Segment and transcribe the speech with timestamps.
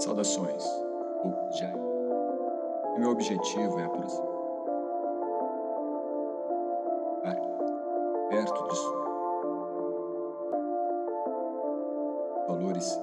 [0.00, 0.64] Saudações,
[1.24, 1.74] o Jai.
[2.98, 4.30] Meu objetivo é aproximar.
[8.30, 9.00] Perto disso
[12.48, 12.98] valores.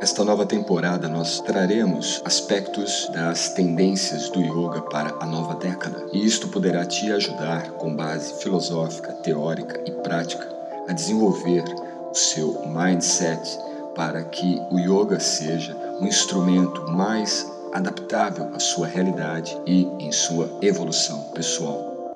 [0.00, 6.24] Esta nova temporada nós traremos aspectos das tendências do yoga para a nova década, e
[6.24, 10.48] isto poderá te ajudar com base filosófica, teórica e prática
[10.88, 11.64] a desenvolver
[12.10, 13.65] o seu mindset
[13.96, 20.60] para que o yoga seja um instrumento mais adaptável à sua realidade e em sua
[20.62, 22.14] evolução pessoal.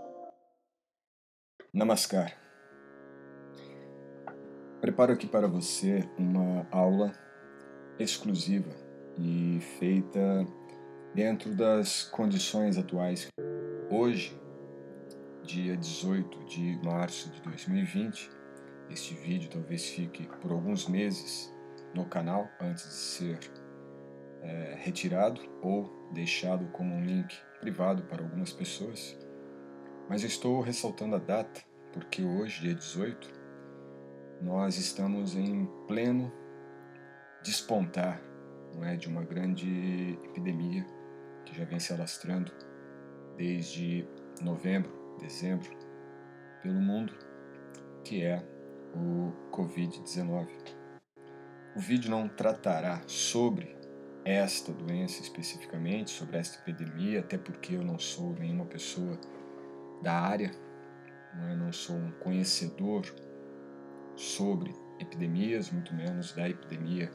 [1.72, 2.36] Namaskar.
[4.82, 7.12] Preparo aqui para você uma aula
[7.98, 8.70] exclusiva
[9.18, 10.46] e feita
[11.14, 13.28] dentro das condições atuais.
[13.90, 14.38] Hoje,
[15.42, 18.30] dia 18 de março de 2020,
[18.90, 21.49] este vídeo talvez fique por alguns meses
[21.94, 23.38] no canal antes de ser
[24.42, 29.16] é, retirado ou deixado como um link privado para algumas pessoas.
[30.08, 31.60] Mas estou ressaltando a data
[31.92, 33.32] porque hoje, dia 18,
[34.40, 36.32] nós estamos em pleno
[37.42, 38.22] despontar
[38.74, 40.86] não é, de uma grande epidemia
[41.44, 42.52] que já vem se alastrando
[43.36, 44.06] desde
[44.40, 45.70] novembro, dezembro,
[46.62, 47.12] pelo mundo,
[48.04, 48.42] que é
[48.94, 50.48] o Covid-19.
[51.80, 53.74] O vídeo não tratará sobre
[54.22, 59.18] esta doença especificamente, sobre esta epidemia, até porque eu não sou nenhuma pessoa
[60.02, 60.50] da área,
[61.34, 61.56] não, é?
[61.56, 63.06] não sou um conhecedor
[64.14, 67.10] sobre epidemias, muito menos da epidemia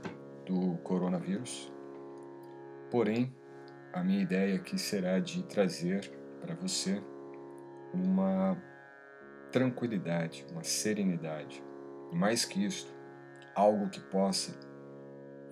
[0.48, 1.72] do coronavírus.
[2.90, 3.32] Porém,
[3.94, 6.10] a minha ideia aqui será de trazer
[6.42, 7.04] para você
[7.94, 8.60] uma
[9.52, 11.64] tranquilidade, uma serenidade,
[12.12, 12.95] e mais que isto,
[13.56, 14.54] algo que possa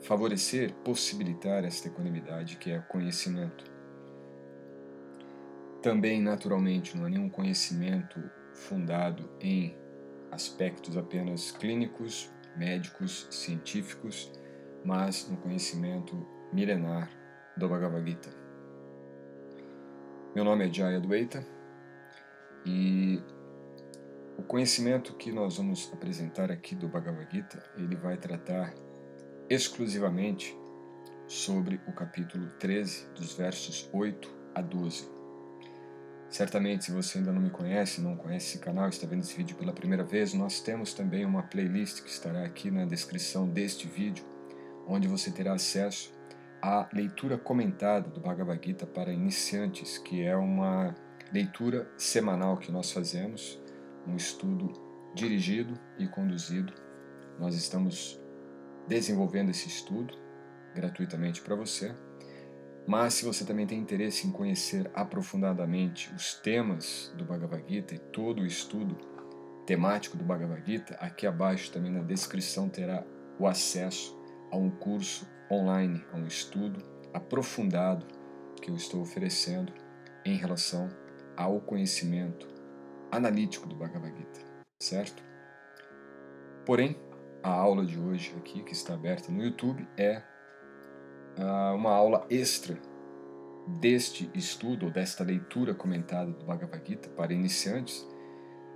[0.04, 3.64] favorecer, possibilitar esta equanimidade que é conhecimento.
[5.82, 8.22] Também, naturalmente, não há nenhum conhecimento
[8.54, 9.76] fundado em
[10.32, 14.32] aspectos apenas clínicos, médicos, científicos,
[14.84, 17.10] mas no conhecimento milenar
[17.58, 18.30] do Bhagavad Gita.
[20.36, 21.46] Meu nome é Jaya Dwaita
[22.66, 23.22] e
[24.44, 28.74] o conhecimento que nós vamos apresentar aqui do Bhagavad Gita, ele vai tratar
[29.50, 30.54] exclusivamente
[31.26, 35.08] sobre o capítulo 13, dos versos 8 a 12.
[36.30, 39.56] Certamente, se você ainda não me conhece, não conhece esse canal, está vendo esse vídeo
[39.56, 44.26] pela primeira vez, nós temos também uma playlist que estará aqui na descrição deste vídeo,
[44.86, 46.12] onde você terá acesso
[46.62, 50.94] à leitura comentada do Bhagavad Gita para iniciantes, que é uma
[51.32, 53.63] leitura semanal que nós fazemos
[54.08, 54.72] um estudo
[55.14, 56.74] dirigido e conduzido.
[57.40, 58.20] Nós estamos
[58.88, 60.14] desenvolvendo esse estudo
[60.74, 61.96] gratuitamente para você.
[62.86, 68.00] Mas se você também tem interesse em conhecer aprofundadamente os temas do Bhagavad Gita e
[68.00, 68.98] todo o estudo
[69.66, 73.06] temático do Bhagavad Gita, aqui abaixo também na descrição terá
[73.40, 74.20] o acesso
[74.52, 78.06] a um curso online, a um estudo aprofundado
[78.62, 79.72] que eu estou oferecendo
[80.26, 80.90] em relação
[81.38, 82.53] ao conhecimento
[83.16, 84.40] analítico do Bhagavad Gita,
[84.80, 85.24] certo?
[86.66, 86.98] Porém,
[87.44, 90.24] a aula de hoje aqui, que está aberta no YouTube, é
[91.38, 92.80] uh, uma aula extra
[93.80, 98.08] deste estudo, ou desta leitura comentada do Bhagavad Gita para iniciantes,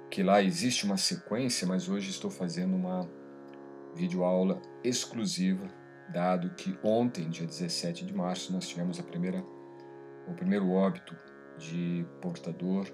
[0.10, 3.10] que lá existe uma sequência, mas hoje estou fazendo uma
[3.96, 5.68] videoaula exclusiva,
[6.10, 9.44] dado que ontem, dia 17 de março, nós tivemos a primeira,
[10.28, 11.16] o primeiro óbito
[11.58, 12.86] de portador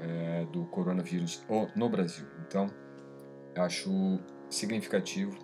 [0.00, 1.44] é, do coronavírus
[1.76, 2.26] no Brasil.
[2.46, 2.70] Então,
[3.56, 5.36] acho significativo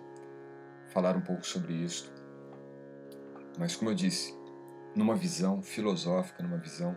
[0.87, 2.11] falar um pouco sobre isso.
[3.57, 4.33] Mas, como eu disse,
[4.95, 6.95] numa visão filosófica, numa visão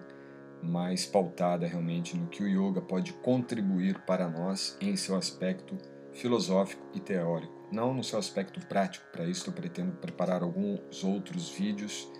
[0.62, 5.78] mais pautada realmente no que o yoga pode contribuir para nós em seu aspecto
[6.12, 9.06] filosófico e teórico, não no seu aspecto prático.
[9.10, 12.10] Para isso, eu pretendo preparar alguns outros vídeos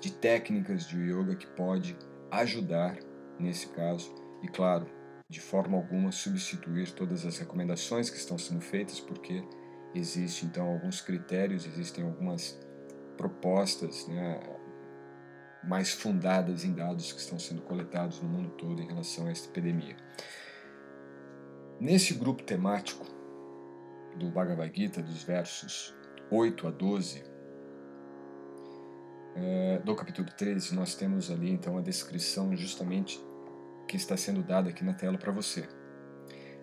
[0.00, 1.96] de técnicas de yoga que pode
[2.30, 2.98] ajudar
[3.38, 4.12] nesse caso
[4.46, 4.86] e, claro,
[5.28, 9.44] de forma alguma substituir todas as recomendações que estão sendo feitas, porque
[9.92, 12.56] existem então alguns critérios, existem algumas
[13.16, 14.40] propostas né,
[15.64, 19.48] mais fundadas em dados que estão sendo coletados no mundo todo em relação a esta
[19.48, 19.96] epidemia.
[21.80, 23.04] Nesse grupo temático
[24.16, 25.92] do Bhagavad Gita, dos versos
[26.30, 27.24] 8 a 12,
[29.34, 33.20] eh, do capítulo 13, nós temos ali então a descrição justamente
[33.86, 35.68] que está sendo dada aqui na tela para você.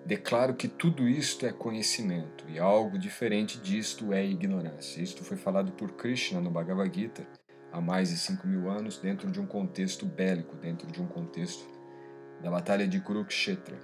[0.05, 5.01] Declaro que tudo isto é conhecimento e algo diferente disto é ignorância.
[5.01, 7.25] Isto foi falado por Krishna no Bhagavad Gita
[7.71, 11.65] há mais de 5 mil anos, dentro de um contexto bélico, dentro de um contexto
[12.41, 13.79] da Batalha de Kurukshetra.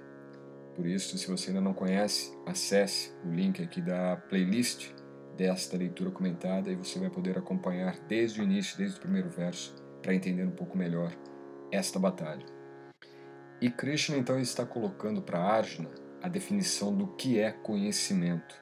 [0.76, 4.92] Por isso, se você ainda não conhece, acesse o link aqui da playlist
[5.36, 9.74] desta leitura comentada e você vai poder acompanhar desde o início, desde o primeiro verso,
[10.02, 11.12] para entender um pouco melhor
[11.72, 12.59] esta batalha.
[13.60, 15.90] E Krishna então está colocando para Arjuna
[16.22, 18.54] a definição do que é conhecimento.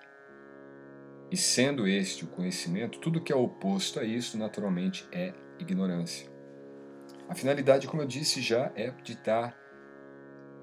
[1.30, 6.28] E sendo este o conhecimento, tudo que é oposto a isso, naturalmente, é ignorância.
[7.28, 9.56] A finalidade, como eu disse já, é de estar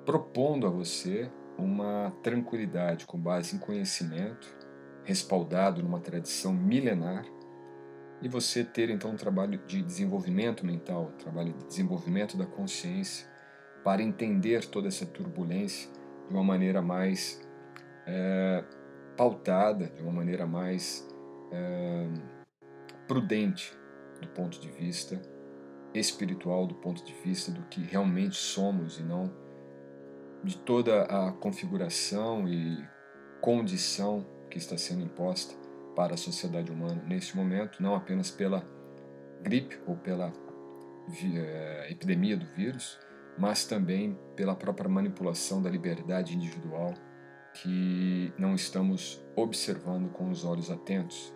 [0.06, 4.54] propondo a você uma tranquilidade com base em conhecimento,
[5.04, 7.26] respaldado numa tradição milenar,
[8.22, 13.28] e você ter então um trabalho de desenvolvimento mental, um trabalho de desenvolvimento da consciência,
[13.86, 15.88] para entender toda essa turbulência
[16.28, 17.40] de uma maneira mais
[18.08, 18.64] é,
[19.16, 21.08] pautada, de uma maneira mais
[21.52, 22.08] é,
[23.08, 23.78] prudente
[24.20, 25.22] do ponto de vista
[25.94, 29.32] espiritual, do ponto de vista do que realmente somos e não
[30.44, 32.84] de toda a configuração e
[33.40, 35.54] condição que está sendo imposta
[35.96, 38.68] para a sociedade humana neste momento, não apenas pela
[39.44, 40.34] gripe ou pela
[41.36, 43.00] é, epidemia do vírus,
[43.38, 46.94] mas também pela própria manipulação da liberdade individual
[47.54, 51.34] que não estamos observando com os olhos atentos.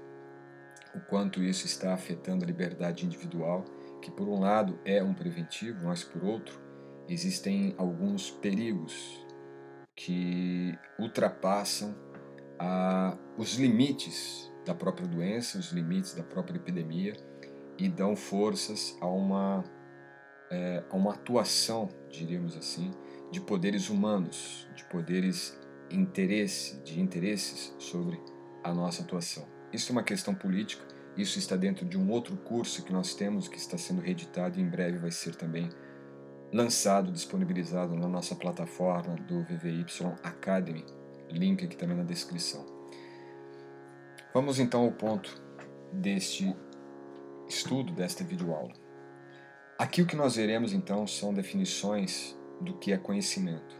[0.93, 3.63] O quanto isso está afetando a liberdade individual,
[4.01, 6.59] que por um lado é um preventivo, mas por outro
[7.07, 9.25] existem alguns perigos
[9.95, 11.95] que ultrapassam
[12.57, 17.13] a, os limites da própria doença, os limites da própria epidemia
[17.77, 19.63] e dão forças a uma
[20.49, 22.91] é, a uma atuação, diríamos assim,
[23.31, 25.59] de poderes humanos, de poderes
[25.91, 28.19] interesse, de interesses sobre
[28.63, 29.47] a nossa atuação.
[29.71, 30.85] Isso é uma questão política,
[31.15, 34.61] isso está dentro de um outro curso que nós temos que está sendo reeditado e
[34.61, 35.69] em breve vai ser também
[36.51, 39.85] lançado, disponibilizado na nossa plataforma do VVY
[40.23, 40.85] Academy,
[41.29, 42.65] link aqui também na descrição.
[44.33, 45.41] Vamos então ao ponto
[45.93, 46.55] deste
[47.47, 48.88] estudo, desta videoaula.
[49.79, 53.79] Aqui o que nós veremos então são definições do que é conhecimento.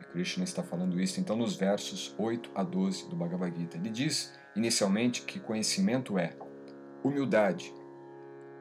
[0.00, 3.76] E Krishna está falando isso então nos versos 8 a 12 do Bhagavad Gita.
[3.76, 6.32] Ele diz inicialmente que conhecimento é
[7.02, 7.74] humildade,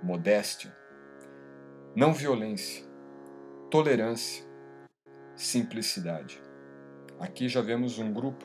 [0.02, 0.76] modéstia,
[1.96, 2.84] não violência,
[3.70, 4.44] tolerância,
[5.36, 6.42] simplicidade.
[7.20, 8.44] Aqui já vemos um grupo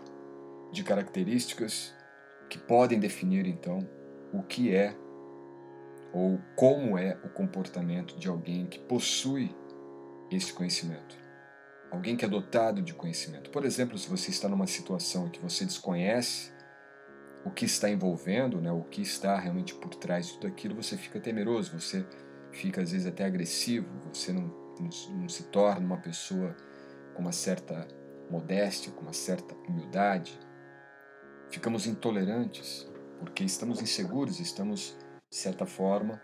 [0.70, 1.94] de características
[2.50, 3.78] que podem definir então
[4.30, 4.94] o que é
[6.12, 9.54] ou como é o comportamento de alguém que possui
[10.30, 11.18] esse conhecimento.
[11.90, 13.50] Alguém que é dotado de conhecimento.
[13.50, 16.52] Por exemplo, se você está numa situação em que você desconhece
[17.44, 20.96] o que está envolvendo, né, o que está realmente por trás de tudo aquilo, você
[20.96, 22.06] fica temeroso, você
[22.52, 24.42] fica às vezes até agressivo, você não,
[24.78, 26.54] não, não se torna uma pessoa
[27.14, 27.88] com uma certa
[28.30, 30.38] modéstia, com uma certa humildade.
[31.50, 34.96] Ficamos intolerantes porque estamos inseguros, estamos
[35.30, 36.20] de certa forma,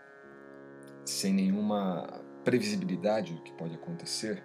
[1.05, 4.43] sem nenhuma previsibilidade do que pode acontecer.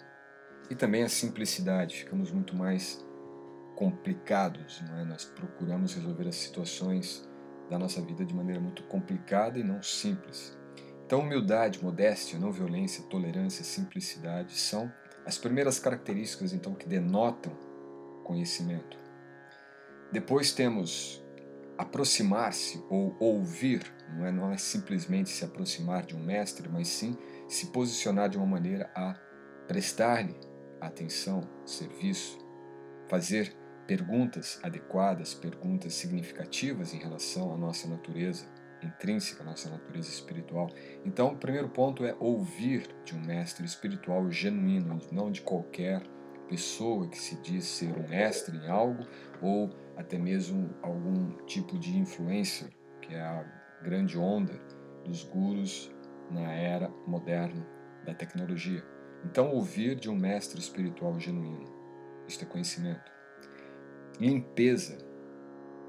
[0.70, 3.04] E também a simplicidade, ficamos muito mais
[3.74, 5.04] complicados, não é?
[5.04, 7.28] nós procuramos resolver as situações
[7.68, 10.56] da nossa vida de maneira muito complicada e não simples.
[11.04, 14.92] Então, humildade, modéstia, não violência, tolerância, simplicidade são
[15.26, 17.52] as primeiras características então que denotam
[18.24, 18.96] conhecimento.
[20.10, 21.21] Depois temos
[21.82, 27.16] aproximar-se ou ouvir, não é, não é simplesmente se aproximar de um mestre, mas sim
[27.48, 29.14] se posicionar de uma maneira a
[29.66, 30.34] prestar-lhe
[30.80, 32.38] atenção, serviço,
[33.08, 33.54] fazer
[33.86, 38.46] perguntas adequadas, perguntas significativas em relação à nossa natureza
[38.82, 40.68] intrínseca, à nossa natureza espiritual.
[41.04, 46.02] Então, o primeiro ponto é ouvir de um mestre espiritual genuíno, não de qualquer
[46.48, 49.06] pessoa que se diz ser um mestre em algo
[49.40, 49.70] ou
[50.02, 52.68] até mesmo algum tipo de influência,
[53.00, 53.44] que é a
[53.82, 54.60] grande onda
[55.04, 55.90] dos gurus
[56.30, 57.66] na era moderna
[58.04, 58.84] da tecnologia.
[59.24, 61.72] Então, ouvir de um mestre espiritual genuíno,
[62.26, 63.10] isto é conhecimento.
[64.18, 64.98] Limpeza,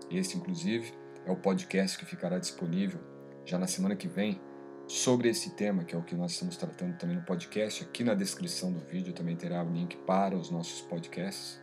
[0.10, 0.94] este inclusive
[1.26, 3.00] é o podcast que ficará disponível
[3.46, 4.40] já na semana que vem
[4.88, 7.84] sobre esse tema, que é o que nós estamos tratando também no podcast.
[7.84, 11.63] Aqui na descrição do vídeo também terá o link para os nossos podcasts.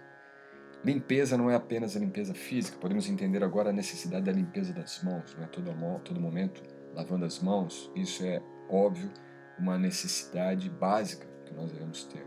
[0.84, 5.02] Limpeza não é apenas a limpeza física, podemos entender agora a necessidade da limpeza das
[5.02, 5.70] mãos, não é todo,
[6.02, 6.62] todo momento
[6.94, 9.10] lavando as mãos, isso é óbvio
[9.58, 12.24] uma necessidade básica que nós devemos ter.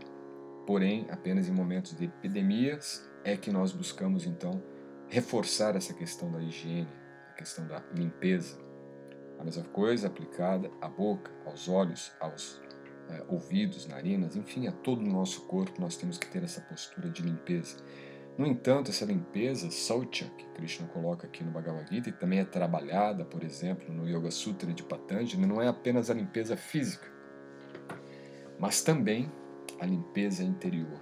[0.66, 4.62] Porém, apenas em momentos de epidemias é que nós buscamos então
[5.08, 6.88] reforçar essa questão da higiene,
[7.30, 8.58] a questão da limpeza.
[9.38, 12.62] A mesma coisa aplicada à boca, aos olhos, aos
[13.10, 17.10] é, ouvidos, narinas, enfim, a todo o nosso corpo nós temos que ter essa postura
[17.10, 17.76] de limpeza.
[18.36, 22.44] No entanto, essa limpeza, Saucha, que Krishna coloca aqui no Bhagavad Gita, e também é
[22.44, 27.08] trabalhada, por exemplo, no Yoga Sutra de Patanjali, não é apenas a limpeza física,
[28.58, 29.30] mas também
[29.78, 31.00] a limpeza interior.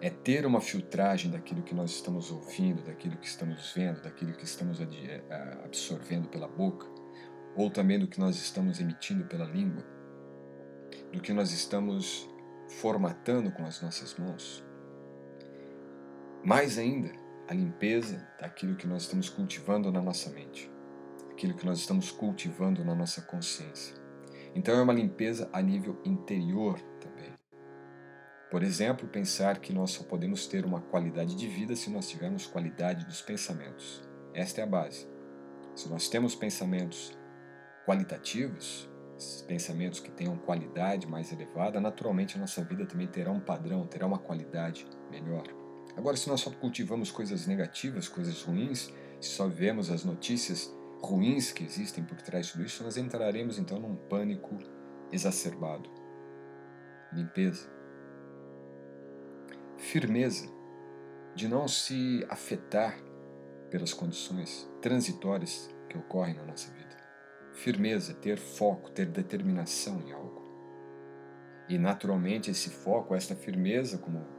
[0.00, 4.44] É ter uma filtragem daquilo que nós estamos ouvindo, daquilo que estamos vendo, daquilo que
[4.44, 5.22] estamos eh,
[5.64, 6.86] absorvendo pela boca,
[7.56, 9.82] ou também do que nós estamos emitindo pela língua,
[11.12, 12.28] do que nós estamos
[12.68, 14.67] formatando com as nossas mãos
[16.48, 17.12] mais ainda,
[17.46, 20.72] a limpeza daquilo que nós estamos cultivando na nossa mente,
[21.30, 23.94] aquilo que nós estamos cultivando na nossa consciência.
[24.54, 27.34] Então é uma limpeza a nível interior também.
[28.50, 32.46] Por exemplo, pensar que nós só podemos ter uma qualidade de vida se nós tivermos
[32.46, 34.02] qualidade dos pensamentos.
[34.32, 35.06] Esta é a base.
[35.74, 37.12] Se nós temos pensamentos
[37.84, 38.88] qualitativos,
[39.46, 44.06] pensamentos que tenham qualidade mais elevada, naturalmente a nossa vida também terá um padrão, terá
[44.06, 45.57] uma qualidade melhor.
[45.98, 48.88] Agora, se nós só cultivamos coisas negativas, coisas ruins,
[49.20, 53.58] se só vemos as notícias ruins que existem por trás de tudo isso, nós entraremos
[53.58, 54.56] então num pânico
[55.10, 55.90] exacerbado.
[57.12, 57.68] Limpeza.
[59.76, 60.48] Firmeza,
[61.34, 62.96] de não se afetar
[63.68, 66.96] pelas condições transitórias que ocorrem na nossa vida.
[67.54, 70.46] Firmeza, ter foco, ter determinação em algo.
[71.68, 74.37] E naturalmente esse foco, essa firmeza, como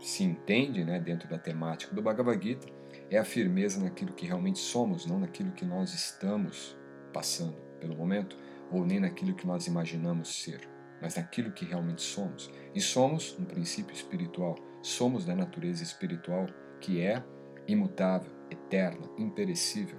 [0.00, 2.68] se entende né, dentro da temática do Bhagavad Gita
[3.10, 6.76] é a firmeza naquilo que realmente somos, não naquilo que nós estamos
[7.12, 8.36] passando pelo momento,
[8.70, 10.68] ou nem naquilo que nós imaginamos ser,
[11.00, 12.50] mas naquilo que realmente somos.
[12.74, 16.46] E somos um princípio espiritual, somos da natureza espiritual
[16.80, 17.22] que é
[17.66, 19.98] imutável, eterna, imperecível.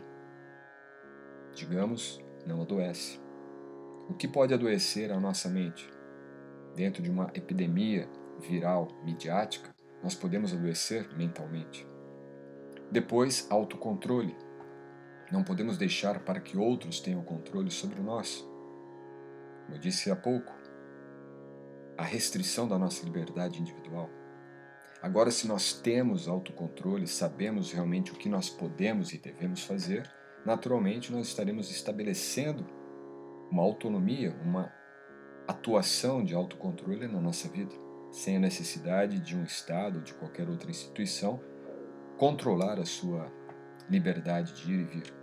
[1.54, 3.20] Digamos, não adoece.
[4.08, 5.90] O que pode adoecer a nossa mente?
[6.76, 8.08] Dentro de uma epidemia
[8.40, 11.88] viral midiática, nós podemos adoecer mentalmente.
[12.92, 14.36] Depois, autocontrole.
[15.32, 18.46] Não podemos deixar para que outros tenham controle sobre nós.
[19.66, 20.52] Como eu disse há pouco,
[21.98, 24.10] a restrição da nossa liberdade individual.
[25.02, 30.10] Agora, se nós temos autocontrole, sabemos realmente o que nós podemos e devemos fazer,
[30.46, 32.66] naturalmente nós estaremos estabelecendo
[33.52, 34.74] uma autonomia, uma
[35.48, 40.70] atuação de autocontrole na nossa vida sem a necessidade de um Estado de qualquer outra
[40.70, 41.40] instituição
[42.18, 43.32] controlar a sua
[43.90, 45.14] liberdade de ir e vir.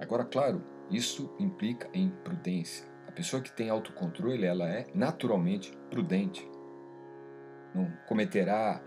[0.00, 2.86] Agora, claro, isso implica em prudência.
[3.06, 6.48] A pessoa que tem autocontrole, ela é naturalmente prudente.
[7.74, 8.82] Não cometerá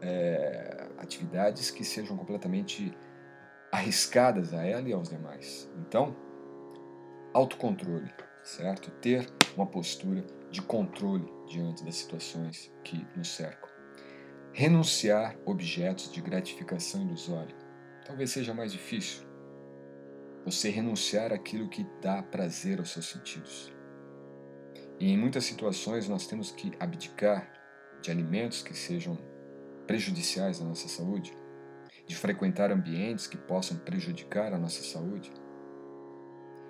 [0.00, 2.92] é, atividades que sejam completamente
[3.70, 5.70] arriscadas a ela e aos demais.
[5.78, 6.14] Então,
[7.32, 8.12] autocontrole,
[8.42, 8.90] certo?
[9.00, 9.26] Ter
[9.56, 13.70] uma postura de controle diante das situações que nos cercam.
[14.52, 17.56] Renunciar objetos de gratificação ilusória.
[18.04, 19.26] Talvez seja mais difícil.
[20.44, 23.74] Você renunciar aquilo que dá prazer aos seus sentidos.
[25.00, 27.50] E em muitas situações nós temos que abdicar
[28.02, 29.16] de alimentos que sejam
[29.86, 31.34] prejudiciais à nossa saúde,
[32.06, 35.32] de frequentar ambientes que possam prejudicar a nossa saúde,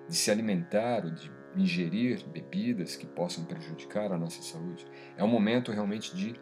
[0.08, 4.86] de se alimentar ou de ingerir bebidas que possam prejudicar a nossa saúde.
[5.16, 6.34] É um momento realmente de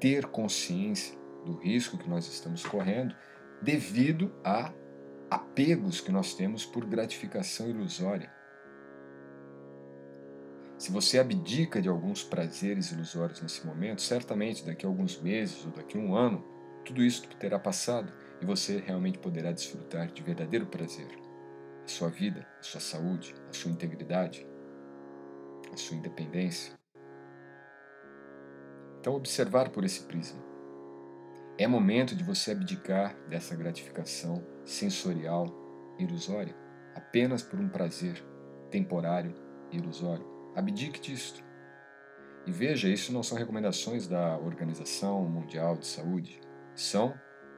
[0.00, 3.14] ter consciência do risco que nós estamos correndo
[3.60, 4.72] devido a
[5.30, 8.30] apegos que nós temos por gratificação ilusória.
[10.76, 15.70] Se você abdica de alguns prazeres ilusórios nesse momento, certamente daqui a alguns meses ou
[15.70, 16.44] daqui a um ano,
[16.84, 21.21] tudo isso terá passado e você realmente poderá desfrutar de verdadeiro prazer
[21.84, 24.46] a sua vida, a sua saúde, a sua integridade,
[25.72, 26.74] a sua independência.
[29.00, 30.40] Então, observar por esse prisma.
[31.58, 35.46] É momento de você abdicar dessa gratificação sensorial
[35.98, 36.54] ilusória,
[36.94, 38.24] apenas por um prazer
[38.70, 39.34] temporário
[39.70, 40.26] ilusório.
[40.54, 41.44] Abdique disto.
[42.46, 46.40] E veja, isso não são recomendações da Organização Mundial de Saúde,
[46.74, 47.14] são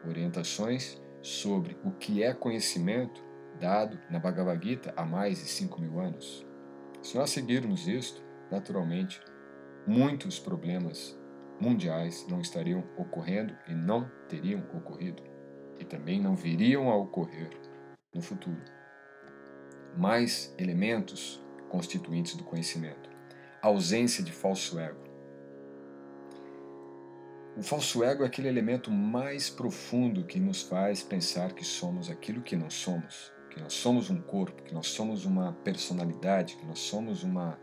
[0.07, 3.24] orientações sobre o que é conhecimento
[3.61, 6.47] dado na Bhagavad Gita há mais de 5 mil anos.
[7.03, 9.21] Se nós seguirmos isto, naturalmente,
[9.87, 11.19] muitos problemas
[11.61, 15.23] mundiais não estariam ocorrendo e não teriam ocorrido,
[15.79, 17.51] e também não viriam a ocorrer
[18.13, 18.63] no futuro.
[19.97, 23.13] Mais elementos constituintes do conhecimento.
[23.61, 25.03] ausência de falso ego.
[27.57, 32.43] O falso ego é aquele elemento mais profundo que nos faz pensar que somos aquilo
[32.43, 36.81] que não somos, que nós somos um corpo, que nós somos uma personalidade, que nós
[36.81, 37.57] somos uma,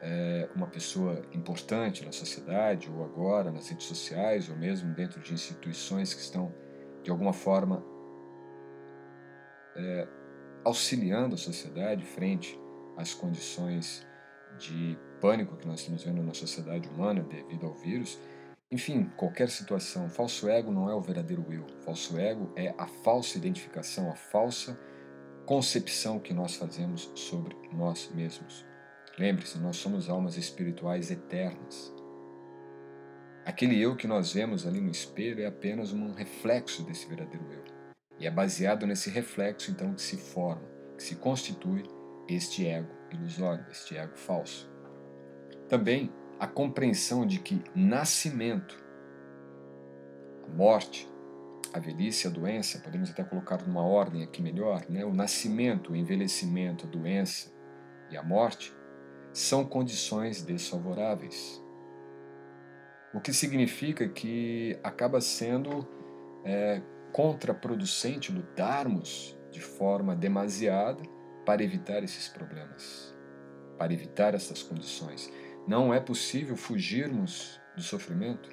[0.00, 5.34] é, uma pessoa importante na sociedade, ou agora nas redes sociais, ou mesmo dentro de
[5.34, 6.54] instituições que estão,
[7.02, 7.84] de alguma forma,
[9.76, 10.08] é,
[10.64, 12.58] auxiliando a sociedade frente
[12.96, 14.06] às condições
[14.58, 18.18] de pânico que nós estamos vendo na sociedade humana devido ao vírus.
[18.70, 21.66] Enfim, qualquer situação, falso ego não é o verdadeiro eu.
[21.84, 24.80] Falso ego é a falsa identificação, a falsa
[25.46, 28.66] concepção que nós fazemos sobre nós mesmos.
[29.16, 31.94] Lembre-se, nós somos almas espirituais eternas.
[33.44, 37.64] Aquele eu que nós vemos ali no espelho é apenas um reflexo desse verdadeiro eu.
[38.18, 41.84] E é baseado nesse reflexo então que se forma, que se constitui
[42.28, 44.68] este ego ilusório, este ego falso.
[45.68, 48.76] Também a compreensão de que nascimento,
[50.44, 51.08] a morte,
[51.72, 55.04] a velhice, a doença, podemos até colocar numa ordem aqui melhor, né?
[55.04, 57.52] o nascimento, o envelhecimento, a doença
[58.10, 58.74] e a morte
[59.32, 61.62] são condições desfavoráveis.
[63.12, 65.86] O que significa que acaba sendo
[66.44, 66.82] é,
[67.12, 71.02] contraproducente lutarmos de forma demasiada
[71.46, 73.16] para evitar esses problemas,
[73.78, 75.32] para evitar essas condições.
[75.66, 78.50] Não é possível fugirmos do sofrimento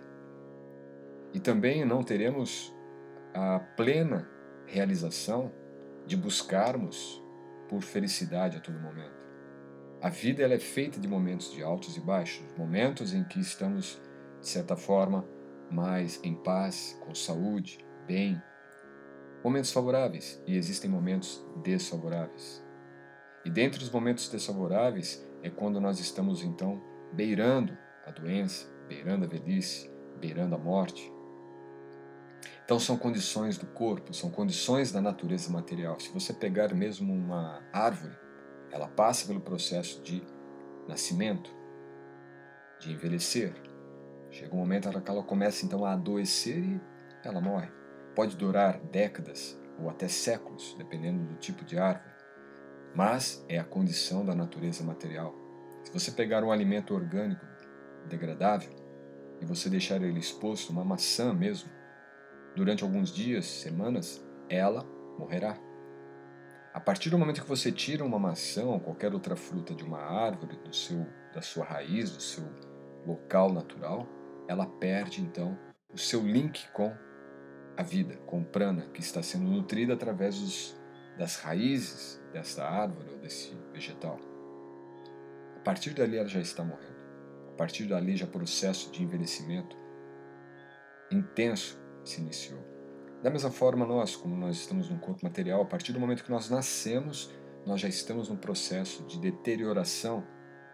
[1.33, 2.73] e também não teremos
[3.33, 4.29] a plena
[4.65, 5.51] realização
[6.05, 7.21] de buscarmos
[7.67, 9.23] por felicidade a todo momento.
[10.01, 14.01] A vida ela é feita de momentos de altos e baixos, momentos em que estamos,
[14.41, 15.25] de certa forma,
[15.71, 18.41] mais em paz, com saúde, bem,
[19.43, 22.63] momentos favoráveis e existem momentos desfavoráveis.
[23.45, 26.81] E dentre os momentos desfavoráveis é quando nós estamos então
[27.13, 31.11] beirando a doença, beirando a velhice, beirando a morte.
[32.63, 35.99] Então são condições do corpo, são condições da natureza material.
[35.99, 38.15] Se você pegar mesmo uma árvore,
[38.71, 40.23] ela passa pelo processo de
[40.87, 41.53] nascimento,
[42.79, 43.53] de envelhecer.
[44.31, 46.81] Chega um momento em que ela começa então a adoecer e
[47.23, 47.69] ela morre.
[48.15, 52.13] Pode durar décadas ou até séculos, dependendo do tipo de árvore
[52.93, 55.35] mas é a condição da natureza material.
[55.83, 57.45] Se você pegar um alimento orgânico
[58.07, 58.71] degradável
[59.41, 61.69] e você deixar ele exposto, uma maçã mesmo,
[62.55, 64.85] durante alguns dias, semanas, ela
[65.17, 65.57] morrerá.
[66.73, 69.99] A partir do momento que você tira uma maçã ou qualquer outra fruta de uma
[69.99, 72.43] árvore, do seu, da sua raiz, do seu
[73.05, 74.07] local natural,
[74.47, 75.57] ela perde então
[75.93, 76.91] o seu link com
[77.77, 80.75] a vida, com o prana, que está sendo nutrida através dos,
[81.17, 84.19] das raízes dessa árvore ou desse vegetal.
[85.55, 86.93] A partir dali ela já está morrendo.
[87.49, 89.77] A partir dali já processo de envelhecimento
[91.11, 92.59] intenso se iniciou.
[93.21, 96.31] Da mesma forma nós, como nós estamos num corpo material, a partir do momento que
[96.31, 97.31] nós nascemos,
[97.65, 100.25] nós já estamos num processo de deterioração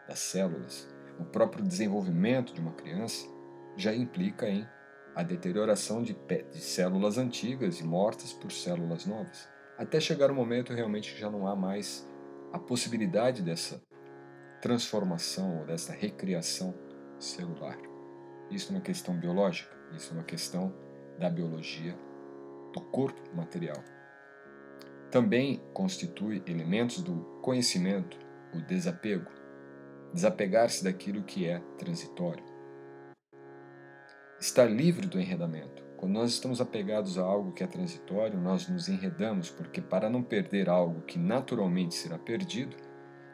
[0.08, 0.88] das células.
[1.20, 3.28] O próprio desenvolvimento de uma criança
[3.78, 4.68] já implica em
[5.16, 6.16] a deterioração de,
[6.52, 9.48] de células antigas e mortas por células novas
[9.80, 12.06] até chegar o momento realmente que já não há mais
[12.52, 13.82] a possibilidade dessa
[14.62, 16.76] transformação ou dessa recriação
[17.18, 17.78] celular.
[18.52, 20.76] Isso é uma questão biológica, isso é uma questão
[21.20, 21.96] da biologia
[22.74, 23.84] do corpo material.
[25.12, 28.18] Também constitui elementos do conhecimento
[28.54, 29.30] o desapego,
[30.14, 32.44] desapegar-se daquilo que é transitório.
[34.40, 38.88] Estar livre do enredamento, quando nós estamos apegados a algo que é transitório, nós nos
[38.88, 42.76] enredamos, porque para não perder algo que naturalmente será perdido,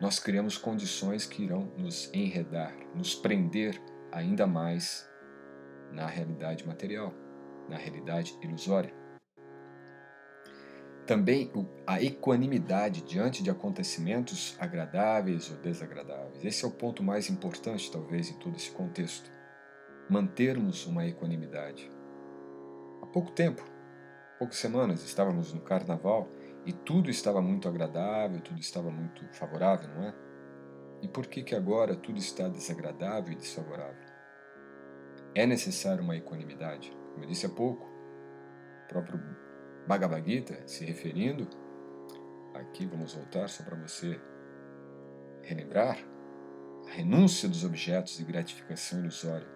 [0.01, 3.79] nós criamos condições que irão nos enredar, nos prender
[4.11, 5.07] ainda mais
[5.91, 7.13] na realidade material,
[7.69, 8.93] na realidade ilusória.
[11.05, 11.51] Também
[11.85, 16.43] a equanimidade diante de acontecimentos agradáveis ou desagradáveis.
[16.43, 19.29] Esse é o ponto mais importante, talvez, em todo esse contexto.
[20.09, 21.89] Mantermos uma equanimidade
[23.15, 23.63] pouco tempo,
[24.37, 26.27] poucas semanas, estávamos no carnaval
[26.65, 30.13] e tudo estava muito agradável, tudo estava muito favorável, não é?
[31.01, 34.03] E por que que agora tudo está desagradável e desfavorável?
[35.33, 36.91] É necessário uma equanimidade.
[37.15, 37.89] Como eu disse há pouco,
[38.83, 39.17] o próprio
[39.87, 41.47] Bhagavad Gita, se referindo,
[42.53, 44.19] aqui vamos voltar só para você
[45.41, 45.97] relembrar,
[46.85, 49.47] a renúncia dos objetos de gratificação ilusória.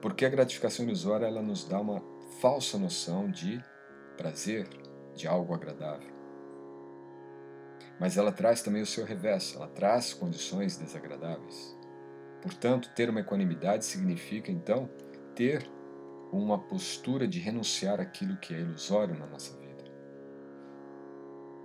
[0.00, 2.00] Porque a gratificação ilusória ela nos dá uma
[2.40, 3.60] falsa noção de
[4.16, 4.68] prazer,
[5.16, 6.14] de algo agradável.
[7.98, 11.76] Mas ela traz também o seu revés, ela traz condições desagradáveis.
[12.40, 14.88] Portanto, ter uma equanimidade significa, então,
[15.34, 15.68] ter
[16.32, 19.84] uma postura de renunciar àquilo que é ilusório na nossa vida.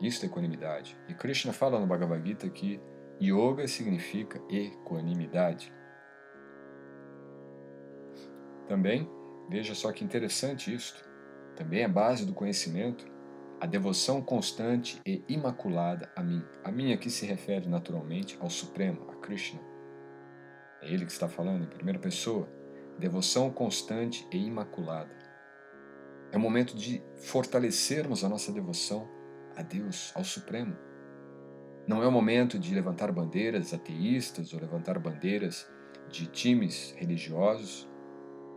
[0.01, 0.97] Isso é equanimidade.
[1.08, 2.82] E Krishna fala no Bhagavad Gita que
[3.21, 5.73] yoga significa equanimidade.
[8.67, 9.10] Também,
[9.49, 11.08] veja só que interessante isto,
[11.56, 13.06] também é base do conhecimento,
[13.60, 16.43] a devoção constante e imaculada a mim.
[16.63, 19.62] A mim aqui se refere naturalmente ao Supremo, a Krishna.
[20.82, 22.49] É ele que está falando em primeira pessoa.
[22.97, 25.13] Devoção constante e imaculada.
[26.31, 29.08] É o momento de fortalecermos a nossa devoção
[29.55, 30.75] a Deus, ao Supremo.
[31.88, 35.69] Não é o momento de levantar bandeiras ateístas ou levantar bandeiras
[36.10, 37.88] de times religiosos.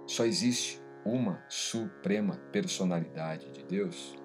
[0.07, 4.17] Só existe uma suprema personalidade de Deus.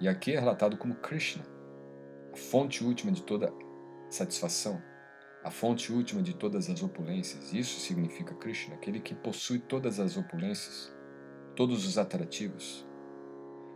[0.00, 1.44] E aqui é relatado como Krishna,
[2.32, 3.52] a fonte última de toda
[4.08, 4.82] satisfação,
[5.44, 7.52] a fonte última de todas as opulências.
[7.52, 10.90] Isso significa Krishna, aquele que possui todas as opulências,
[11.54, 12.84] todos os atrativos.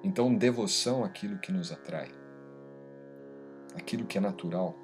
[0.03, 2.11] Então, devoção àquilo que nos atrai,
[3.77, 4.75] aquilo que é natural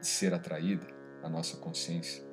[0.00, 0.86] de ser atraída,
[1.22, 2.24] a nossa consciência,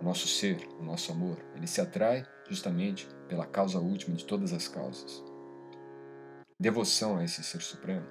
[0.00, 1.44] o nosso ser, o nosso amor.
[1.56, 5.22] Ele se atrai justamente pela causa última de todas as causas.
[6.58, 8.06] Devoção a esse Ser Supremo.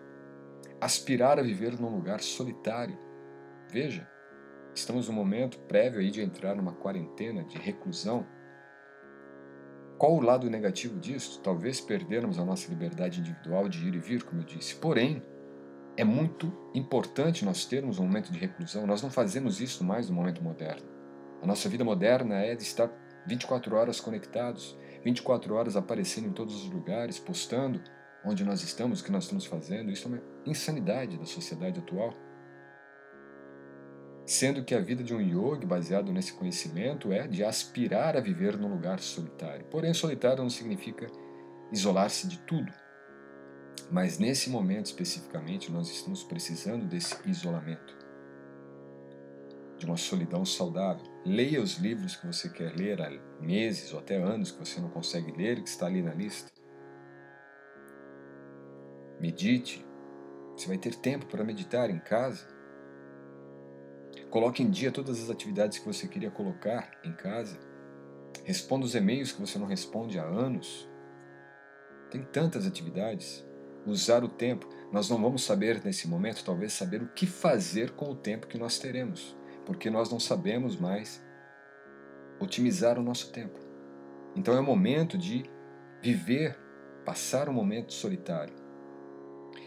[0.81, 2.97] Aspirar a viver num lugar solitário.
[3.71, 4.09] Veja,
[4.73, 8.25] estamos no momento prévio aí de entrar numa quarentena de reclusão
[9.99, 11.41] qual o lado negativo disso?
[11.43, 14.75] Talvez perdermos a nossa liberdade individual de ir e vir, como eu disse.
[14.75, 15.21] Porém,
[15.97, 18.87] é muito importante nós termos um momento de reclusão.
[18.87, 20.87] Nós não fazemos isso mais no momento moderno.
[21.41, 22.89] A nossa vida moderna é de estar
[23.27, 27.81] 24 horas conectados, 24 horas aparecendo em todos os lugares, postando
[28.23, 29.91] onde nós estamos, o que nós estamos fazendo.
[29.91, 32.13] Isso é uma insanidade da sociedade atual
[34.29, 38.59] sendo que a vida de um yogi baseado nesse conhecimento é de aspirar a viver
[38.59, 39.65] num lugar solitário.
[39.65, 41.07] Porém, solitário não significa
[41.71, 42.71] isolar-se de tudo.
[43.89, 47.97] Mas nesse momento especificamente, nós estamos precisando desse isolamento,
[49.79, 51.03] de uma solidão saudável.
[51.25, 53.09] Leia os livros que você quer ler há
[53.41, 56.51] meses ou até anos que você não consegue ler que está ali na lista.
[59.19, 59.83] Medite.
[60.55, 62.58] Você vai ter tempo para meditar em casa
[64.29, 67.57] Coloque em dia todas as atividades que você queria colocar em casa.
[68.43, 70.87] Responda os e-mails que você não responde há anos.
[72.11, 73.43] Tem tantas atividades.
[73.87, 74.69] Usar o tempo.
[74.91, 78.57] Nós não vamos saber nesse momento, talvez, saber o que fazer com o tempo que
[78.57, 81.23] nós teremos, porque nós não sabemos mais
[82.39, 83.59] otimizar o nosso tempo.
[84.35, 85.43] Então é o momento de
[86.01, 86.57] viver,
[87.05, 88.53] passar um momento solitário.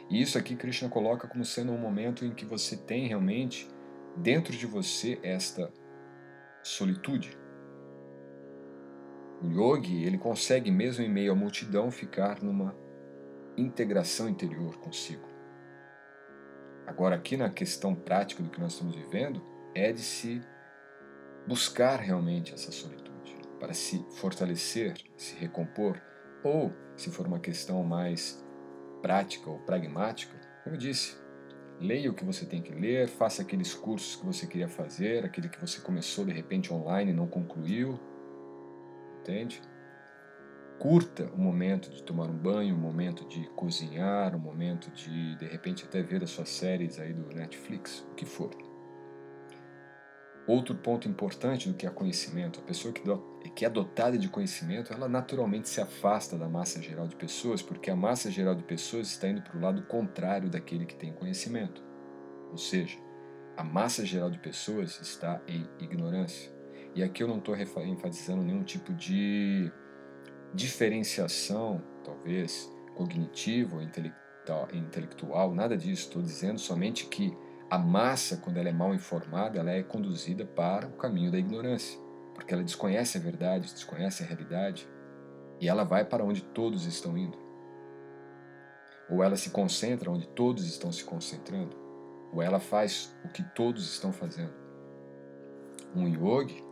[0.08, 3.68] E isso aqui Krishna coloca como sendo um momento em que você tem realmente
[4.16, 5.72] dentro de você esta
[6.62, 7.38] solitude.
[9.42, 12.76] O yogi, ele consegue mesmo em meio à multidão ficar numa
[13.56, 15.28] integração interior consigo.
[16.86, 19.42] Agora aqui na questão prática do que nós estamos vivendo
[19.74, 20.40] é de se
[21.46, 26.00] buscar realmente essa solitude para se fortalecer, se recompor,
[26.42, 28.44] ou se for uma questão mais
[29.00, 31.16] prática ou pragmática, como eu disse,
[31.82, 35.48] Leia o que você tem que ler, faça aqueles cursos que você queria fazer, aquele
[35.48, 37.98] que você começou de repente online e não concluiu.
[39.20, 39.60] Entende?
[40.78, 45.46] Curta o momento de tomar um banho, o momento de cozinhar, o momento de de
[45.46, 48.71] repente até ver as suas séries aí do Netflix, o que for.
[50.46, 55.08] Outro ponto importante do que é conhecimento, a pessoa que é dotada de conhecimento, ela
[55.08, 59.28] naturalmente se afasta da massa geral de pessoas, porque a massa geral de pessoas está
[59.28, 61.80] indo para o lado contrário daquele que tem conhecimento.
[62.50, 62.98] Ou seja,
[63.56, 66.52] a massa geral de pessoas está em ignorância.
[66.94, 69.70] E aqui eu não estou enfatizando nenhum tipo de
[70.52, 73.82] diferenciação, talvez, cognitiva ou
[74.72, 76.08] intelectual, nada disso.
[76.08, 77.32] Estou dizendo somente que
[77.72, 81.98] a massa, quando ela é mal informada, ela é conduzida para o caminho da ignorância,
[82.34, 84.86] porque ela desconhece a verdade, desconhece a realidade,
[85.58, 87.38] e ela vai para onde todos estão indo.
[89.08, 91.74] Ou ela se concentra onde todos estão se concentrando,
[92.30, 94.52] ou ela faz o que todos estão fazendo.
[95.96, 96.62] Um yogi,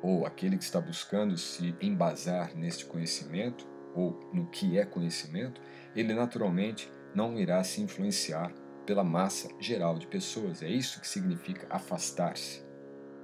[0.00, 5.60] ou aquele que está buscando se embasar neste conhecimento, ou no que é conhecimento,
[5.96, 8.54] ele naturalmente não irá se influenciar
[8.86, 10.62] pela massa geral de pessoas.
[10.62, 12.64] É isso que significa afastar-se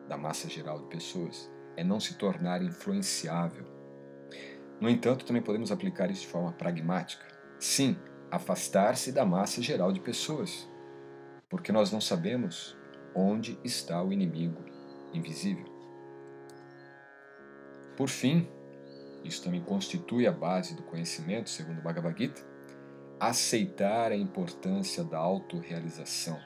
[0.09, 1.51] da massa geral de pessoas.
[1.77, 3.65] É não se tornar influenciável.
[4.81, 7.25] No entanto, também podemos aplicar isso de forma pragmática.
[7.59, 7.97] Sim,
[8.31, 10.69] afastar-se da massa geral de pessoas,
[11.49, 12.77] porque nós não sabemos
[13.15, 14.65] onde está o inimigo
[15.15, 15.67] invisível.
[17.97, 18.49] Por fim,
[19.23, 22.52] isso também constitui a base do conhecimento, segundo Bhagavad Gita,
[23.23, 26.41] aceitar a importância da autorrealização.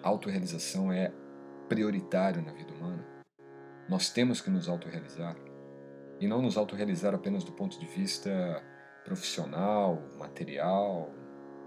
[0.00, 1.12] Autorrealização é
[1.68, 3.04] prioritário na vida humana.
[3.88, 5.36] Nós temos que nos autorrealizar.
[6.20, 8.62] E não nos autorrealizar apenas do ponto de vista
[9.04, 11.10] profissional, material.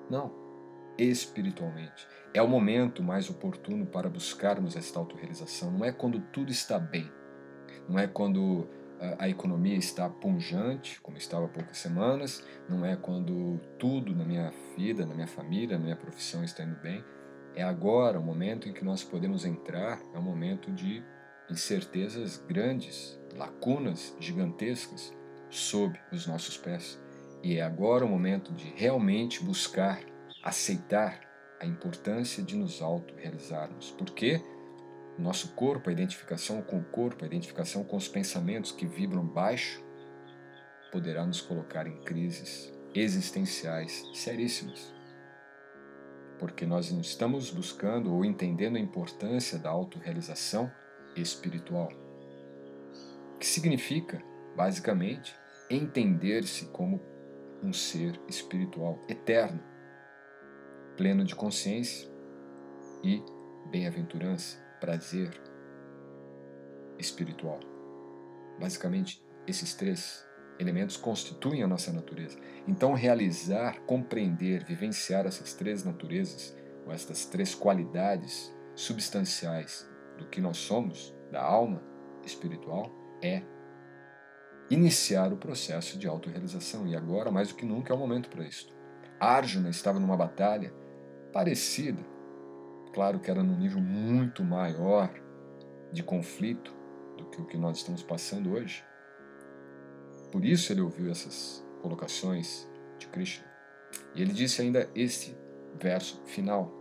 [0.10, 0.34] Não.
[0.98, 2.08] Espiritualmente.
[2.34, 5.72] É o momento mais oportuno para buscarmos esta autorrealização.
[5.72, 7.12] Não é quando tudo está bem.
[7.90, 8.66] Não é quando
[9.18, 14.52] a economia está punjante, como estava há poucas semanas, não é quando tudo na minha
[14.76, 17.04] vida, na minha família, na minha profissão está indo bem.
[17.56, 21.04] É agora o momento em que nós podemos entrar, é um momento de
[21.50, 25.14] incertezas grandes, lacunas gigantescas
[25.50, 27.02] sob os nossos pés.
[27.42, 30.02] E é agora o momento de realmente buscar,
[30.44, 31.22] aceitar
[31.60, 33.92] a importância de nos autorrealizarmos.
[33.92, 34.40] Por quê?
[34.40, 34.59] Porque
[35.22, 39.84] nosso corpo, a identificação com o corpo, a identificação com os pensamentos que vibram baixo,
[40.92, 44.94] poderá nos colocar em crises existenciais seríssimas.
[46.40, 50.72] Porque nós não estamos buscando ou entendendo a importância da autorrealização
[51.16, 51.90] espiritual.
[53.40, 54.24] Que significa,
[54.56, 55.36] basicamente,
[55.70, 57.02] entender-se como
[57.62, 59.62] um ser espiritual eterno,
[60.96, 62.10] pleno de consciência
[63.04, 63.22] e
[63.70, 65.30] bem-aventurança prazer
[66.98, 67.60] espiritual.
[68.60, 70.26] Basicamente, esses três
[70.60, 72.38] elementos constituem a nossa natureza.
[72.68, 80.58] Então, realizar, compreender, vivenciar essas três naturezas, ou estas três qualidades substanciais do que nós
[80.58, 81.82] somos, da alma
[82.26, 83.42] espiritual, é
[84.70, 86.86] iniciar o processo de autorrealização.
[86.86, 88.68] E agora, mais do que nunca, é o momento para isso.
[89.20, 90.74] Arjuna estava numa batalha
[91.32, 92.04] parecida
[92.94, 95.14] Claro que era num nível muito maior
[95.92, 96.74] de conflito
[97.18, 98.84] do que o que nós estamos passando hoje.
[100.32, 103.46] Por isso ele ouviu essas colocações de Krishna.
[104.16, 105.36] E ele disse ainda este
[105.80, 106.74] verso final.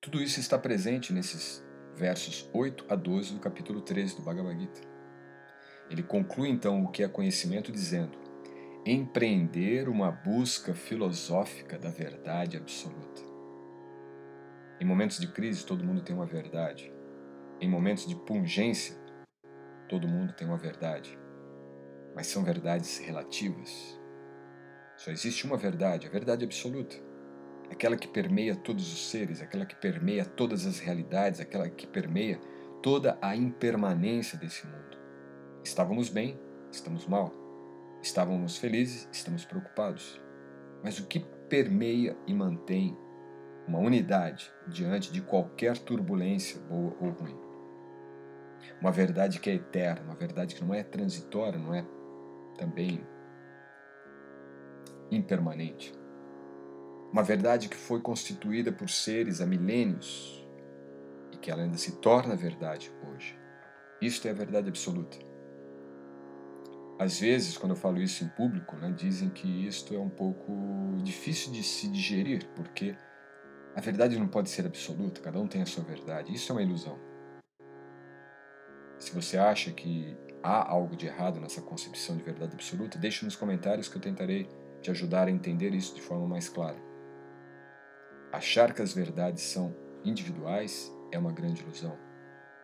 [0.00, 4.80] Tudo isso está presente nesses versos 8 a 12 do capítulo 13 do Bhagavad Gita.
[5.90, 8.18] Ele conclui então o que é conhecimento dizendo:
[8.84, 13.27] empreender uma busca filosófica da verdade absoluta.
[14.88, 16.90] Momentos de crise, todo mundo tem uma verdade.
[17.60, 18.96] Em momentos de pungência,
[19.86, 21.18] todo mundo tem uma verdade.
[22.16, 24.00] Mas são verdades relativas.
[24.96, 26.96] Só existe uma verdade, a verdade absoluta.
[27.70, 32.40] Aquela que permeia todos os seres, aquela que permeia todas as realidades, aquela que permeia
[32.82, 34.96] toda a impermanência desse mundo.
[35.62, 36.40] Estávamos bem,
[36.72, 37.30] estamos mal.
[38.02, 40.18] Estávamos felizes, estamos preocupados.
[40.82, 41.20] Mas o que
[41.50, 42.96] permeia e mantém
[43.68, 47.36] uma unidade diante de qualquer turbulência, boa ou ruim.
[48.80, 51.84] Uma verdade que é eterna, uma verdade que não é transitória, não é
[52.56, 53.06] também
[55.10, 55.92] impermanente.
[57.12, 60.46] Uma verdade que foi constituída por seres há milênios
[61.32, 63.38] e que ela ainda se torna verdade hoje.
[64.00, 65.18] Isto é a verdade absoluta.
[66.98, 70.52] Às vezes, quando eu falo isso em público, né, dizem que isto é um pouco
[71.02, 72.96] difícil de se digerir, porque
[73.78, 76.34] a verdade não pode ser absoluta, cada um tem a sua verdade.
[76.34, 76.98] Isso é uma ilusão.
[78.98, 83.36] Se você acha que há algo de errado nessa concepção de verdade absoluta, deixe nos
[83.36, 84.48] comentários que eu tentarei
[84.82, 86.76] te ajudar a entender isso de forma mais clara.
[88.32, 89.72] Achar que as verdades são
[90.04, 91.96] individuais é uma grande ilusão.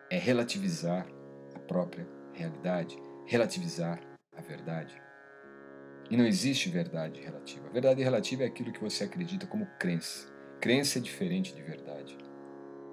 [0.09, 1.07] É relativizar
[1.55, 4.01] a própria realidade, relativizar
[4.35, 5.01] a verdade.
[6.11, 7.69] E não existe verdade relativa.
[7.69, 10.34] A verdade relativa é aquilo que você acredita como crença.
[10.59, 12.17] Crença é diferente de verdade.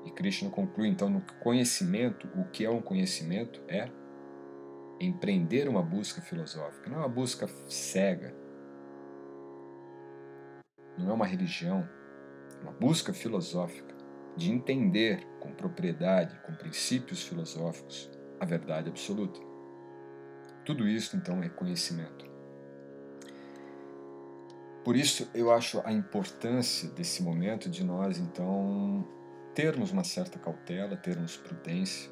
[0.04, 3.88] E Krishna conclui então no conhecimento, o que é um conhecimento é
[5.00, 8.34] empreender uma busca filosófica, não é uma busca cega,
[10.98, 11.88] não é uma religião,
[12.58, 13.94] é uma busca filosófica
[14.36, 19.40] de entender com propriedade, com princípios filosóficos, a verdade absoluta.
[20.64, 22.31] Tudo isso então é conhecimento.
[24.84, 29.06] Por isso eu acho a importância desse momento de nós então
[29.54, 32.10] termos uma certa cautela, termos prudência,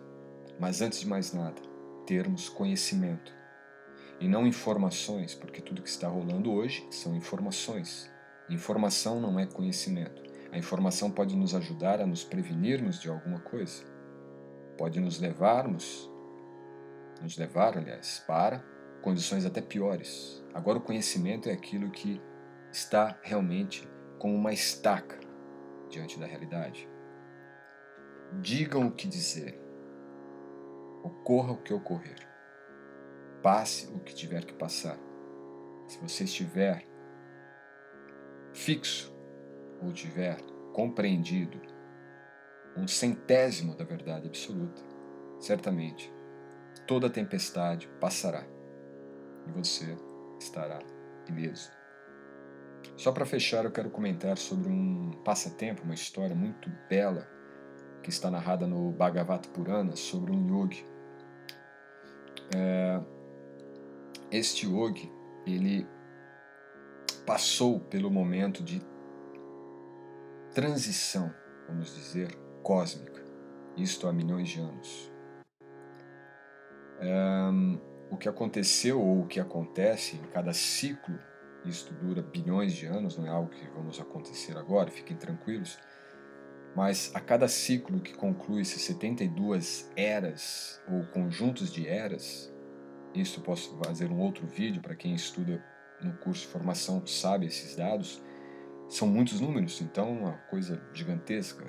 [0.59, 1.61] mas antes de mais nada,
[2.07, 3.35] termos conhecimento
[4.21, 8.11] e não informações, porque tudo que está rolando hoje são informações.
[8.51, 10.23] Informação não é conhecimento.
[10.53, 13.83] A informação pode nos ajudar a nos prevenirmos de alguma coisa,
[14.77, 16.11] pode nos levarmos,
[17.23, 18.63] nos levar, aliás, para
[19.01, 20.45] condições até piores.
[20.53, 22.21] Agora o conhecimento é aquilo que
[22.73, 25.19] está realmente como uma estaca
[25.89, 26.89] diante da realidade.
[28.41, 29.61] Digam o que dizer,
[31.03, 32.29] ocorra o que ocorrer.
[33.43, 34.99] passe o que tiver que passar.
[35.89, 36.87] Se você estiver
[38.53, 39.17] fixo
[39.81, 40.39] ou tiver
[40.75, 41.59] compreendido
[42.77, 44.83] um centésimo da verdade absoluta,
[45.39, 46.13] certamente
[46.87, 48.45] toda tempestade passará
[49.47, 49.97] e você
[50.39, 50.79] estará
[51.27, 51.80] ileso.
[53.01, 57.27] Só para fechar, eu quero comentar sobre um passatempo, uma história muito bela
[58.03, 60.85] que está narrada no Bhagavata Purana sobre um yogi.
[62.55, 63.01] É,
[64.31, 65.11] este yogi,
[65.47, 65.89] ele
[67.25, 68.83] passou pelo momento de
[70.55, 71.35] transição,
[71.67, 73.25] vamos dizer, cósmica,
[73.79, 75.11] isto há milhões de anos.
[77.01, 81.19] Um, o que aconteceu ou o que acontece em cada ciclo,
[81.65, 85.79] isto dura bilhões de anos, não é algo que vamos acontecer agora, fiquem tranquilos,
[86.75, 92.53] mas a cada ciclo que conclui-se 72 eras ou conjuntos de eras,
[93.15, 95.63] isso posso fazer um outro vídeo para quem estuda
[96.01, 98.23] no curso de formação sabe esses dados,
[98.89, 101.65] são muitos números, então uma coisa gigantesca.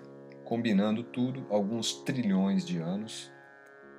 [0.46, 3.32] Combinando tudo, alguns trilhões de anos,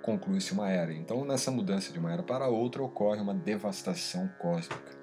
[0.03, 0.93] conclui-se uma era.
[0.93, 5.02] Então, nessa mudança de uma era para outra, ocorre uma devastação cósmica.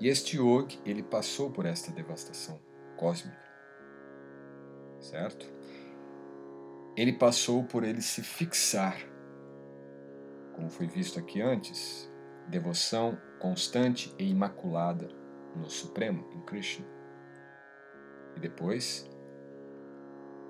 [0.00, 2.60] E este yogi, ele passou por esta devastação
[2.96, 3.40] cósmica.
[5.00, 5.46] Certo?
[6.96, 8.96] Ele passou por ele se fixar,
[10.54, 12.10] como foi visto aqui antes,
[12.48, 15.08] devoção constante e imaculada
[15.56, 16.86] no Supremo, em Krishna.
[18.36, 19.08] E depois,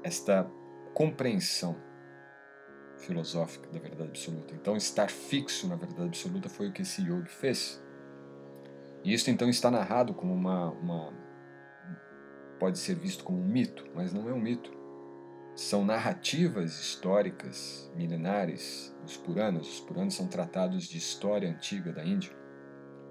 [0.02, 0.50] esta
[0.94, 1.76] compreensão
[2.98, 4.54] filosófica da verdade absoluta.
[4.54, 7.82] Então, estar fixo na verdade absoluta foi o que esse yogi fez.
[9.04, 11.12] E isso então está narrado como uma, uma
[12.58, 14.70] pode ser visto como um mito, mas não é um mito.
[15.54, 19.66] São narrativas históricas milenares dos Puranas.
[19.66, 22.32] Os Puranas são tratados de história antiga da Índia,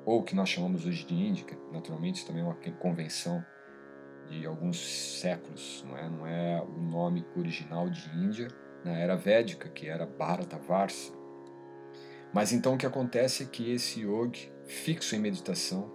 [0.06, 3.46] ou que nós chamamos hoje de Índia, que naturalmente também é uma convenção
[4.28, 4.80] de alguns
[5.20, 6.10] séculos, não é?
[6.10, 8.48] Não é o nome original de Índia
[8.84, 11.12] na era védica, que era Bharatavarsa.
[12.34, 15.92] Mas então o que acontece é que esse yogi, fixo em meditação,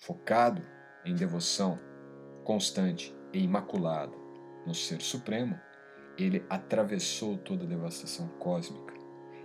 [0.00, 0.62] focado
[1.04, 1.78] em devoção
[2.44, 4.12] constante e imaculada
[4.66, 5.58] no Ser Supremo,
[6.18, 8.92] ele atravessou toda a devastação cósmica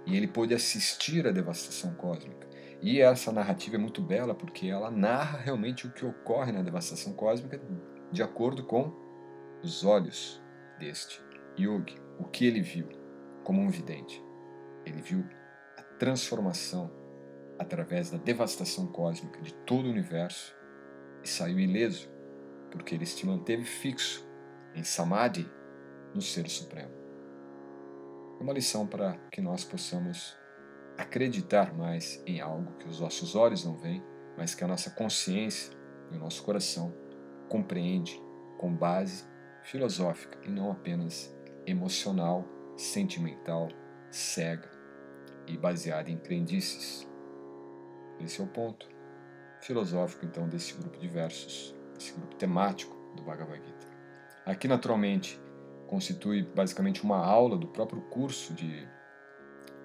[0.05, 2.47] e ele pôde assistir à devastação cósmica.
[2.81, 7.13] E essa narrativa é muito bela porque ela narra realmente o que ocorre na devastação
[7.13, 7.61] cósmica
[8.11, 8.91] de acordo com
[9.63, 10.41] os olhos
[10.79, 11.21] deste
[11.57, 11.95] yogi.
[12.19, 12.89] O que ele viu
[13.43, 14.23] como um vidente?
[14.85, 15.23] Ele viu
[15.77, 16.96] a transformação
[17.59, 20.55] através da devastação cósmica de todo o universo
[21.23, 22.09] e saiu ileso
[22.71, 24.27] porque ele se manteve fixo
[24.75, 25.49] em samadhi
[26.13, 26.91] no Ser Supremo.
[28.39, 30.37] É uma lição para que nós possamos
[30.97, 34.03] acreditar mais em algo que os nossos olhos não veem,
[34.37, 35.73] mas que a nossa consciência
[36.11, 36.93] e o nosso coração
[37.49, 38.21] compreende
[38.57, 39.25] com base
[39.63, 43.67] filosófica e não apenas emocional, sentimental,
[44.09, 44.69] cega
[45.45, 47.07] e baseada em crendices.
[48.19, 48.87] Esse é o ponto
[49.61, 53.87] filosófico então desse grupo de versos, esse grupo temático do Bhagavad Gita.
[54.45, 55.39] Aqui naturalmente
[55.87, 58.87] constitui basicamente uma aula do próprio curso de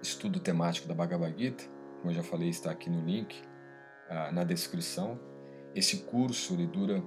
[0.02, 1.64] estudo temático da Bhagavad Gita,
[1.98, 3.40] como eu já falei, está aqui no link,
[4.08, 5.18] ah, na descrição.
[5.74, 7.02] Esse curso ele dura,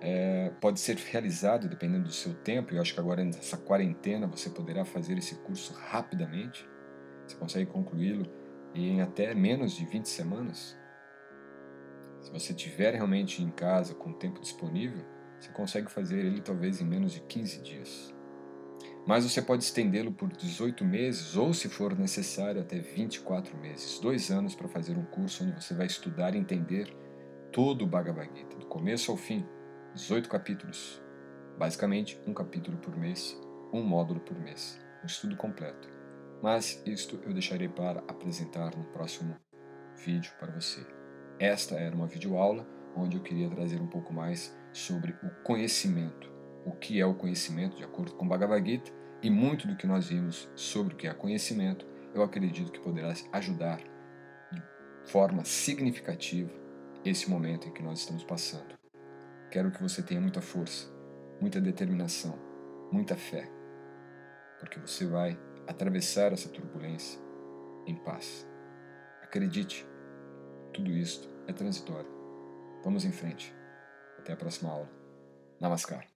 [0.00, 2.74] é, pode ser realizado dependendo do seu tempo.
[2.74, 6.66] Eu acho que agora nessa quarentena você poderá fazer esse curso rapidamente.
[7.26, 8.26] Você consegue concluí-lo
[8.74, 10.78] em até menos de 20 semanas.
[12.20, 15.04] Se você tiver realmente em casa com tempo disponível,
[15.38, 18.14] você consegue fazer ele talvez em menos de 15 dias
[19.06, 24.30] mas você pode estendê-lo por 18 meses ou, se for necessário, até 24 meses, dois
[24.30, 26.94] anos para fazer um curso onde você vai estudar e entender
[27.50, 29.44] todo o Bhagavad Gita, do começo ao fim,
[29.94, 31.02] 18 capítulos,
[31.58, 33.36] basicamente um capítulo por mês,
[33.72, 35.99] um módulo por mês, um estudo completo.
[36.42, 39.36] Mas isto eu deixarei para apresentar no próximo
[40.04, 40.86] vídeo para você.
[41.38, 42.66] Esta era uma videoaula
[42.96, 46.30] onde eu queria trazer um pouco mais sobre o conhecimento,
[46.64, 48.90] o que é o conhecimento de acordo com Bhagavad Gita
[49.22, 53.12] e muito do que nós vimos sobre o que é conhecimento, eu acredito que poderá
[53.32, 53.78] ajudar
[54.50, 54.62] de
[55.04, 56.50] forma significativa
[57.04, 58.78] esse momento em que nós estamos passando.
[59.50, 60.88] Quero que você tenha muita força,
[61.40, 62.38] muita determinação,
[62.90, 63.50] muita fé,
[64.58, 65.38] porque você vai
[65.70, 67.20] atravessar essa turbulência
[67.86, 68.46] em paz.
[69.22, 69.86] Acredite,
[70.72, 72.10] tudo isto é transitório.
[72.82, 73.54] Vamos em frente.
[74.18, 74.90] Até a próxima aula.
[75.60, 76.09] Namaskar.